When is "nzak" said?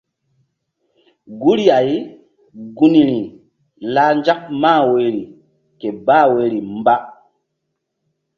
4.19-4.41